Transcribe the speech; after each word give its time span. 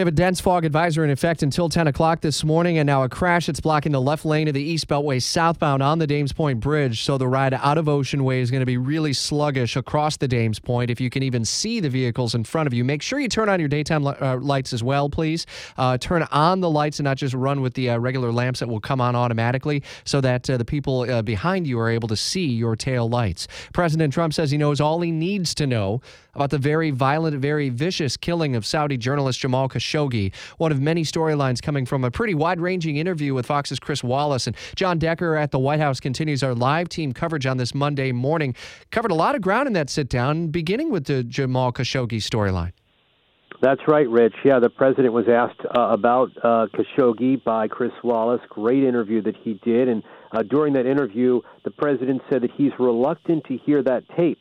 we 0.00 0.02
have 0.02 0.08
a 0.08 0.12
dense 0.12 0.40
fog 0.40 0.64
advisory 0.64 1.04
in 1.04 1.10
effect 1.10 1.42
until 1.42 1.68
10 1.68 1.86
o'clock 1.86 2.22
this 2.22 2.42
morning, 2.42 2.78
and 2.78 2.86
now 2.86 3.02
a 3.02 3.08
crash 3.10 3.44
that's 3.44 3.60
blocking 3.60 3.92
the 3.92 4.00
left 4.00 4.24
lane 4.24 4.48
of 4.48 4.54
the 4.54 4.62
East 4.62 4.88
Beltway 4.88 5.20
southbound 5.20 5.82
on 5.82 5.98
the 5.98 6.06
Dames 6.06 6.32
Point 6.32 6.58
Bridge. 6.58 7.02
So 7.02 7.18
the 7.18 7.28
ride 7.28 7.52
out 7.52 7.76
of 7.76 7.86
Ocean 7.86 8.24
Way 8.24 8.40
is 8.40 8.50
going 8.50 8.60
to 8.60 8.66
be 8.66 8.78
really 8.78 9.12
sluggish 9.12 9.76
across 9.76 10.16
the 10.16 10.26
Dames 10.26 10.58
Point. 10.58 10.90
If 10.90 11.02
you 11.02 11.10
can 11.10 11.22
even 11.22 11.44
see 11.44 11.80
the 11.80 11.90
vehicles 11.90 12.34
in 12.34 12.44
front 12.44 12.66
of 12.66 12.72
you, 12.72 12.82
make 12.82 13.02
sure 13.02 13.20
you 13.20 13.28
turn 13.28 13.50
on 13.50 13.60
your 13.60 13.68
daytime 13.68 14.06
uh, 14.06 14.38
lights 14.38 14.72
as 14.72 14.82
well, 14.82 15.10
please. 15.10 15.44
Uh, 15.76 15.98
turn 15.98 16.22
on 16.30 16.60
the 16.60 16.70
lights 16.70 16.98
and 16.98 17.04
not 17.04 17.18
just 17.18 17.34
run 17.34 17.60
with 17.60 17.74
the 17.74 17.90
uh, 17.90 17.98
regular 17.98 18.32
lamps 18.32 18.60
that 18.60 18.70
will 18.70 18.80
come 18.80 19.02
on 19.02 19.14
automatically 19.14 19.82
so 20.04 20.22
that 20.22 20.48
uh, 20.48 20.56
the 20.56 20.64
people 20.64 21.02
uh, 21.02 21.20
behind 21.20 21.66
you 21.66 21.78
are 21.78 21.90
able 21.90 22.08
to 22.08 22.16
see 22.16 22.46
your 22.46 22.74
tail 22.74 23.06
lights. 23.06 23.48
President 23.74 24.14
Trump 24.14 24.32
says 24.32 24.50
he 24.50 24.56
knows 24.56 24.80
all 24.80 25.02
he 25.02 25.10
needs 25.10 25.54
to 25.56 25.66
know 25.66 26.00
about 26.34 26.50
the 26.50 26.58
very 26.58 26.90
violent, 26.90 27.36
very 27.36 27.68
vicious 27.68 28.16
killing 28.16 28.54
of 28.54 28.64
Saudi 28.64 28.96
journalist 28.96 29.40
Jamal 29.40 29.68
Khashoggi, 29.68 29.89
one 30.58 30.72
of 30.72 30.80
many 30.80 31.02
storylines 31.02 31.62
coming 31.62 31.86
from 31.86 32.04
a 32.04 32.10
pretty 32.10 32.34
wide 32.34 32.60
ranging 32.60 32.96
interview 32.96 33.34
with 33.34 33.46
Fox's 33.46 33.78
Chris 33.78 34.04
Wallace. 34.04 34.46
And 34.46 34.56
Jon 34.74 34.98
Decker 34.98 35.36
at 35.36 35.50
the 35.50 35.58
White 35.58 35.80
House 35.80 36.00
continues 36.00 36.42
our 36.42 36.54
live 36.54 36.88
team 36.88 37.12
coverage 37.12 37.46
on 37.46 37.56
this 37.56 37.74
Monday 37.74 38.12
morning. 38.12 38.54
Covered 38.90 39.10
a 39.10 39.14
lot 39.14 39.34
of 39.34 39.42
ground 39.42 39.66
in 39.66 39.72
that 39.74 39.90
sit 39.90 40.08
down, 40.08 40.48
beginning 40.48 40.90
with 40.90 41.04
the 41.04 41.24
Jamal 41.24 41.72
Khashoggi 41.72 42.18
storyline. 42.18 42.72
That's 43.62 43.80
right, 43.86 44.08
Rich. 44.08 44.34
Yeah, 44.42 44.58
the 44.58 44.70
president 44.70 45.12
was 45.12 45.26
asked 45.28 45.60
uh, 45.76 45.88
about 45.88 46.30
uh, 46.42 46.66
Khashoggi 46.74 47.44
by 47.44 47.68
Chris 47.68 47.92
Wallace. 48.02 48.40
Great 48.48 48.84
interview 48.84 49.20
that 49.22 49.36
he 49.42 49.60
did. 49.62 49.88
And 49.88 50.02
uh, 50.32 50.42
during 50.42 50.72
that 50.74 50.86
interview, 50.86 51.42
the 51.64 51.70
president 51.70 52.22
said 52.30 52.42
that 52.42 52.50
he's 52.52 52.72
reluctant 52.78 53.44
to 53.44 53.58
hear 53.58 53.82
that 53.82 54.04
tape 54.16 54.38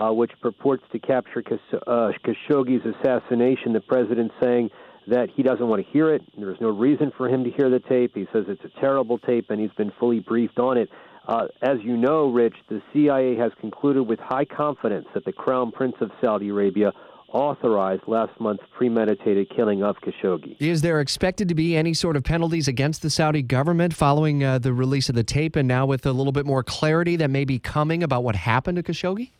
uh, 0.00 0.12
which 0.12 0.32
purports 0.40 0.82
to 0.92 0.98
capture 0.98 1.42
uh, 1.86 2.10
Khashoggi's 2.24 2.84
assassination. 2.86 3.72
The 3.72 3.80
president 3.80 4.32
saying 4.42 4.70
that 5.08 5.28
he 5.34 5.42
doesn't 5.42 5.66
want 5.66 5.84
to 5.84 5.92
hear 5.92 6.14
it. 6.14 6.22
There's 6.36 6.60
no 6.60 6.70
reason 6.70 7.12
for 7.16 7.28
him 7.28 7.44
to 7.44 7.50
hear 7.50 7.68
the 7.68 7.80
tape. 7.80 8.12
He 8.14 8.26
says 8.32 8.44
it's 8.48 8.64
a 8.64 8.80
terrible 8.80 9.18
tape, 9.18 9.50
and 9.50 9.60
he's 9.60 9.72
been 9.76 9.92
fully 9.98 10.20
briefed 10.20 10.58
on 10.58 10.78
it. 10.78 10.88
Uh, 11.26 11.46
as 11.62 11.78
you 11.82 11.96
know, 11.96 12.30
Rich, 12.30 12.54
the 12.68 12.80
CIA 12.92 13.36
has 13.36 13.52
concluded 13.60 14.04
with 14.04 14.18
high 14.20 14.44
confidence 14.44 15.06
that 15.14 15.24
the 15.24 15.32
Crown 15.32 15.70
Prince 15.70 15.96
of 16.00 16.10
Saudi 16.22 16.48
Arabia 16.48 16.92
authorized 17.32 18.02
last 18.08 18.32
month's 18.40 18.64
premeditated 18.76 19.48
killing 19.54 19.84
of 19.84 19.96
Khashoggi. 19.98 20.56
Is 20.58 20.82
there 20.82 21.00
expected 21.00 21.48
to 21.48 21.54
be 21.54 21.76
any 21.76 21.94
sort 21.94 22.16
of 22.16 22.24
penalties 22.24 22.66
against 22.66 23.02
the 23.02 23.10
Saudi 23.10 23.42
government 23.42 23.94
following 23.94 24.42
uh, 24.42 24.58
the 24.58 24.72
release 24.72 25.08
of 25.08 25.14
the 25.14 25.22
tape 25.22 25.54
and 25.54 25.68
now 25.68 25.86
with 25.86 26.06
a 26.06 26.12
little 26.12 26.32
bit 26.32 26.46
more 26.46 26.64
clarity 26.64 27.14
that 27.16 27.30
may 27.30 27.44
be 27.44 27.58
coming 27.58 28.02
about 28.02 28.24
what 28.24 28.34
happened 28.34 28.76
to 28.76 28.82
Khashoggi? 28.82 29.30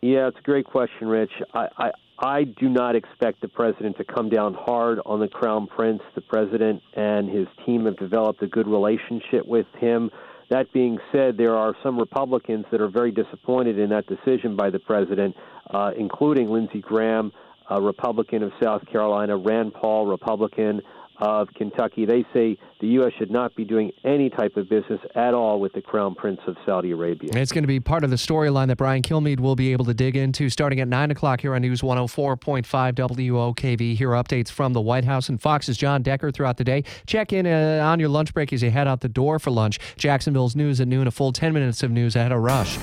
Yeah, 0.00 0.28
it's 0.28 0.38
a 0.38 0.42
great 0.42 0.66
question, 0.66 1.08
Rich. 1.08 1.32
I, 1.52 1.66
I, 1.76 1.90
I 2.20 2.44
do 2.44 2.68
not 2.68 2.94
expect 2.94 3.40
the 3.40 3.48
president 3.48 3.96
to 3.98 4.04
come 4.04 4.28
down 4.28 4.54
hard 4.54 5.00
on 5.04 5.18
the 5.18 5.26
crown 5.26 5.66
prince. 5.66 6.02
The 6.14 6.20
president 6.20 6.82
and 6.94 7.28
his 7.28 7.48
team 7.66 7.84
have 7.86 7.96
developed 7.96 8.40
a 8.42 8.46
good 8.46 8.68
relationship 8.68 9.44
with 9.44 9.66
him. 9.78 10.10
That 10.50 10.72
being 10.72 10.98
said, 11.12 11.36
there 11.36 11.56
are 11.56 11.74
some 11.82 11.98
Republicans 11.98 12.64
that 12.70 12.80
are 12.80 12.88
very 12.88 13.10
disappointed 13.10 13.78
in 13.78 13.90
that 13.90 14.06
decision 14.06 14.56
by 14.56 14.70
the 14.70 14.78
president, 14.78 15.34
uh, 15.70 15.90
including 15.98 16.48
Lindsey 16.48 16.80
Graham, 16.80 17.32
a 17.68 17.82
Republican 17.82 18.44
of 18.44 18.52
South 18.62 18.86
Carolina, 18.86 19.36
Rand 19.36 19.74
Paul, 19.74 20.06
Republican, 20.06 20.80
of 21.20 21.48
Kentucky. 21.54 22.06
They 22.06 22.24
say 22.32 22.58
the 22.80 22.86
U.S. 22.88 23.12
should 23.18 23.30
not 23.30 23.54
be 23.54 23.64
doing 23.64 23.90
any 24.04 24.30
type 24.30 24.56
of 24.56 24.68
business 24.68 25.00
at 25.14 25.34
all 25.34 25.60
with 25.60 25.72
the 25.72 25.80
Crown 25.80 26.14
Prince 26.14 26.40
of 26.46 26.56
Saudi 26.64 26.92
Arabia. 26.92 27.30
It's 27.34 27.52
going 27.52 27.64
to 27.64 27.68
be 27.68 27.80
part 27.80 28.04
of 28.04 28.10
the 28.10 28.16
storyline 28.16 28.68
that 28.68 28.76
Brian 28.76 29.02
Kilmeade 29.02 29.40
will 29.40 29.56
be 29.56 29.72
able 29.72 29.84
to 29.86 29.94
dig 29.94 30.16
into 30.16 30.48
starting 30.50 30.80
at 30.80 30.88
9 30.88 31.10
o'clock 31.10 31.40
here 31.40 31.54
on 31.54 31.62
News 31.62 31.80
104.5 31.80 32.64
WOKV. 32.94 33.96
Here 33.96 34.12
are 34.14 34.22
updates 34.22 34.50
from 34.50 34.72
the 34.72 34.80
White 34.80 35.04
House 35.04 35.28
and 35.28 35.40
Fox's 35.40 35.76
Jon 35.76 36.02
Decker 36.02 36.30
throughout 36.30 36.56
the 36.56 36.64
day. 36.64 36.84
Check 37.06 37.32
in 37.32 37.46
uh, 37.46 37.80
on 37.84 38.00
your 38.00 38.08
lunch 38.08 38.34
break 38.34 38.52
as 38.52 38.62
you 38.62 38.70
head 38.70 38.86
out 38.86 39.00
the 39.00 39.08
door 39.08 39.38
for 39.38 39.50
lunch. 39.50 39.78
Jacksonville's 39.96 40.54
news 40.54 40.80
at 40.80 40.88
noon, 40.88 41.06
a 41.06 41.10
full 41.10 41.32
10 41.32 41.52
minutes 41.52 41.82
of 41.82 41.90
news 41.90 42.14
ahead 42.14 42.32
of 42.32 42.40
Rush. 42.40 42.76